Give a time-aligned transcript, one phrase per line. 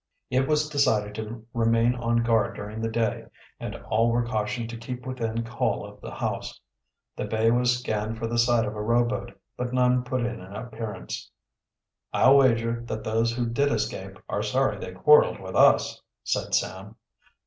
[0.31, 3.25] It was decided to remain on guard during the day,
[3.59, 6.59] and all were cautioned to keep within call of the house.
[7.15, 10.55] The bay was scanned for the sight of a rowboat, but none put in an
[10.55, 11.29] appearance.
[12.11, 16.95] "I'll wager that those who did escape are sorry they quarreled with us," said Sam.